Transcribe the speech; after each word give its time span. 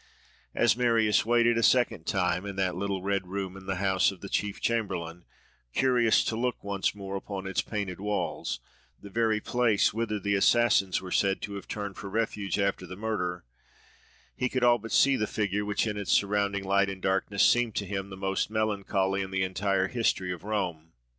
As 0.55 0.75
Marius 0.75 1.27
waited, 1.27 1.59
a 1.59 1.61
second 1.61 2.07
time, 2.07 2.43
in 2.43 2.55
that 2.55 2.73
little 2.75 3.03
red 3.03 3.27
room 3.27 3.55
in 3.55 3.67
the 3.67 3.75
house 3.75 4.09
of 4.09 4.19
the 4.21 4.29
chief 4.29 4.59
chamberlain, 4.59 5.25
curious 5.75 6.23
to 6.23 6.35
look 6.35 6.63
once 6.63 6.95
more 6.95 7.15
upon 7.15 7.45
its 7.45 7.61
painted 7.61 7.99
walls—the 7.99 9.09
very 9.11 9.39
place 9.39 9.93
whither 9.93 10.19
the 10.19 10.33
assassins 10.33 11.01
were 11.03 11.11
said 11.11 11.39
to 11.43 11.53
have 11.53 11.67
turned 11.67 11.97
for 11.97 12.09
refuge 12.09 12.57
after 12.57 12.87
the 12.87 12.95
murder—he 12.97 14.49
could 14.49 14.63
all 14.63 14.79
but 14.79 14.91
see 14.91 15.15
the 15.15 15.27
figure, 15.27 15.63
which 15.65 15.85
in 15.85 15.97
its 15.97 16.11
surrounding 16.11 16.63
light 16.63 16.89
and 16.89 17.03
darkness 17.03 17.47
seemed 17.47 17.75
to 17.75 17.85
him 17.85 18.09
the 18.09 18.17
most 18.17 18.49
melancholy 18.49 19.21
in 19.21 19.29
the 19.29 19.43
entire 19.43 19.87
history 19.87 20.31
of 20.33 20.43
Rome. 20.43 20.93